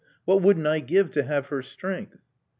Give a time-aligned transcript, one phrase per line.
[0.25, 2.17] What wouldn't I give to have her strength!"